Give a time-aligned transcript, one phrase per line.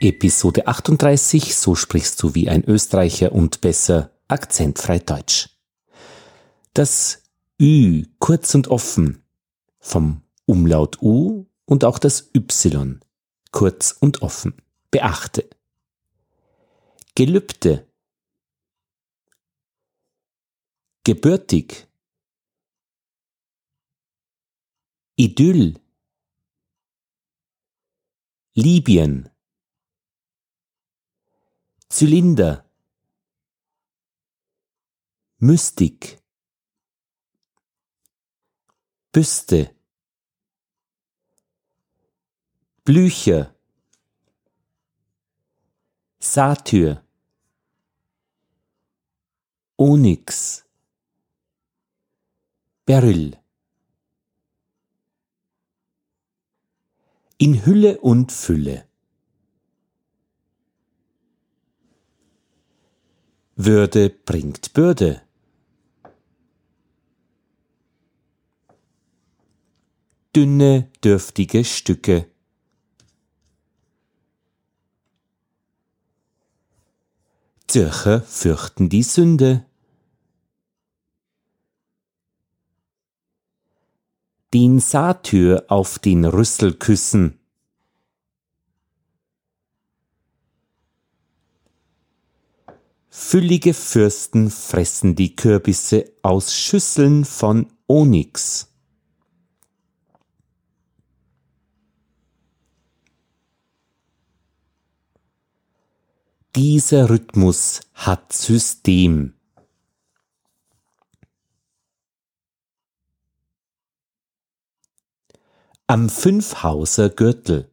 [0.00, 5.48] Episode 38, so sprichst du wie ein Österreicher und besser akzentfrei Deutsch.
[6.74, 7.22] Das
[7.58, 9.22] Ü kurz und offen
[9.78, 13.00] vom Umlaut U und auch das Y
[13.52, 14.54] kurz und offen.
[14.90, 15.48] Beachte.
[17.14, 17.86] Gelübde.
[21.04, 21.86] Gebürtig.
[25.16, 25.80] Idyll.
[28.52, 29.30] Libyen.
[31.88, 32.64] Zylinder.
[35.38, 36.20] Mystik.
[39.12, 39.74] Büste.
[42.84, 43.54] Blücher.
[46.18, 47.02] Satyr.
[49.76, 50.64] Onyx.
[52.84, 53.38] Beryl.
[57.38, 58.88] In Hülle und Fülle.
[63.58, 65.22] Würde bringt Bürde.
[70.34, 72.26] Dünne, dürftige Stücke.
[77.66, 79.64] Zürcher fürchten die Sünde.
[84.52, 87.40] Den Satyr auf den Rüssel küssen.
[93.36, 98.72] Füllige Fürsten fressen die Kürbisse aus Schüsseln von Onyx.
[106.54, 109.34] Dieser Rhythmus hat System.
[115.86, 117.70] Am Fünfhauser Gürtel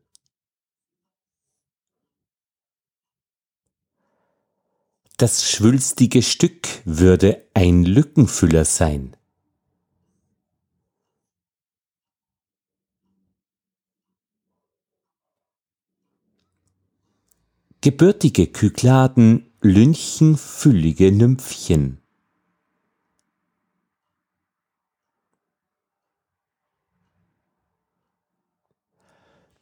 [5.23, 9.15] Das schwülstige Stück würde ein Lückenfüller sein.
[17.80, 22.02] Gebürtige Kykladen lünchen füllige Nymphchen.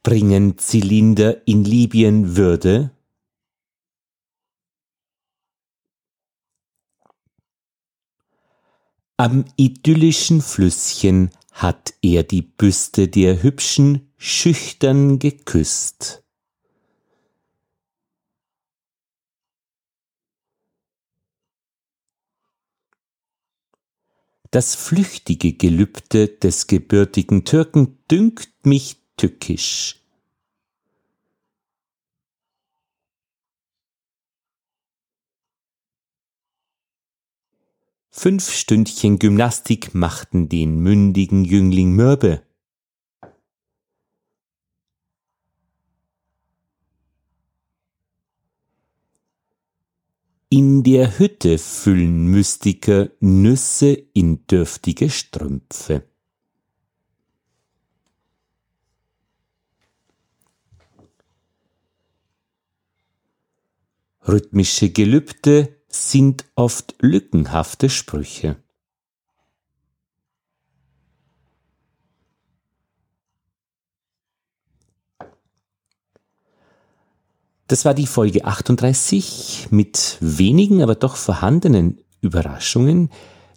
[0.01, 2.89] Bringen Zylinder in Libyen Würde?
[9.23, 16.23] Am idyllischen Flüsschen hat er die Büste der Hübschen schüchtern geküsst.
[24.49, 30.00] Das flüchtige Gelübde des gebürtigen Türken dünkt mich tückisch.
[38.13, 42.43] Fünf Stündchen Gymnastik machten den mündigen Jüngling mürbe.
[50.49, 56.03] In der Hütte füllen Mystiker Nüsse in dürftige Strümpfe.
[64.27, 68.55] Rhythmische Gelübde sind oft lückenhafte Sprüche.
[77.67, 83.09] Das war die Folge 38 mit wenigen, aber doch vorhandenen Überraschungen.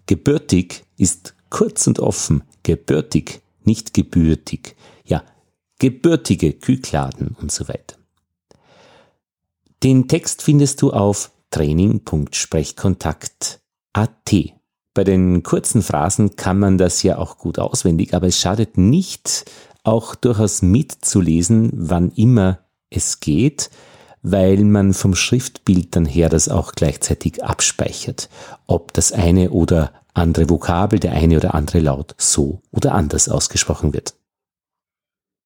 [0.06, 2.44] Gebürtig ist kurz und offen.
[2.62, 4.76] Gebürtig, nicht gebürtig.
[5.04, 5.24] Ja,
[5.80, 7.96] gebürtige Kykladen und so weiter.
[9.82, 14.34] Den Text findest du auf training.sprechkontakt.at.
[14.92, 19.50] Bei den kurzen Phrasen kann man das ja auch gut auswendig, aber es schadet nicht,
[19.84, 22.58] auch durchaus mitzulesen, wann immer
[22.90, 23.70] es geht,
[24.22, 28.28] weil man vom Schriftbild dann her das auch gleichzeitig abspeichert,
[28.66, 33.92] ob das eine oder andere Vokabel, der eine oder andere Laut so oder anders ausgesprochen
[33.92, 34.14] wird.